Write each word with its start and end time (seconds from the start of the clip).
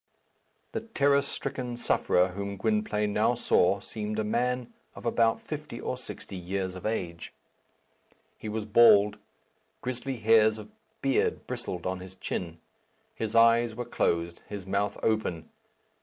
The 0.71 0.79
terror 0.79 1.21
stricken 1.21 1.77
sufferer 1.77 2.29
whom 2.29 2.57
Gwynplaine 2.57 3.13
now 3.13 3.35
saw 3.35 3.79
seemed 3.81 4.17
a 4.17 4.23
man 4.23 4.73
of 4.95 5.05
about 5.05 5.39
fifty 5.43 5.79
or 5.79 5.95
sixty 5.95 6.35
years 6.35 6.73
of 6.73 6.87
age. 6.87 7.31
He 8.35 8.49
was 8.49 8.65
bald. 8.65 9.19
Grizzly 9.81 10.17
hairs 10.17 10.57
of 10.57 10.71
beard 11.03 11.45
bristled 11.45 11.85
on 11.85 11.99
his 11.99 12.15
chin. 12.15 12.57
His 13.13 13.35
eyes 13.35 13.75
were 13.75 13.85
closed, 13.85 14.41
his 14.49 14.65
mouth 14.65 14.97
open. 15.03 15.51